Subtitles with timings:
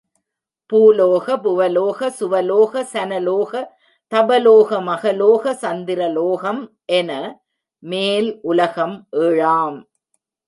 [0.69, 3.51] பூலோக, புவலோக, சுவலோக, சனலோக,
[4.11, 6.61] தபலோக, மகலோக, சந்திரலோகம்
[6.91, 7.11] என
[7.83, 9.79] மேல் உலகம் ஏழாம்!